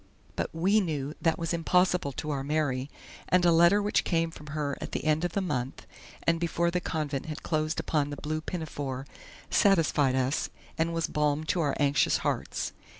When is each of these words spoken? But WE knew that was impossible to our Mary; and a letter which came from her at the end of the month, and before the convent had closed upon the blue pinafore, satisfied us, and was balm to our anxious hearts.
But 0.35 0.49
WE 0.51 0.81
knew 0.81 1.13
that 1.21 1.37
was 1.37 1.53
impossible 1.53 2.11
to 2.13 2.31
our 2.31 2.43
Mary; 2.43 2.89
and 3.29 3.45
a 3.45 3.51
letter 3.51 3.83
which 3.83 4.03
came 4.03 4.31
from 4.31 4.47
her 4.47 4.75
at 4.81 4.93
the 4.93 5.05
end 5.05 5.23
of 5.23 5.33
the 5.33 5.41
month, 5.41 5.85
and 6.25 6.39
before 6.39 6.71
the 6.71 6.81
convent 6.81 7.27
had 7.27 7.43
closed 7.43 7.79
upon 7.79 8.09
the 8.09 8.17
blue 8.17 8.41
pinafore, 8.41 9.05
satisfied 9.51 10.15
us, 10.15 10.49
and 10.75 10.91
was 10.95 11.05
balm 11.05 11.43
to 11.43 11.59
our 11.61 11.75
anxious 11.79 12.17
hearts. 12.25 12.73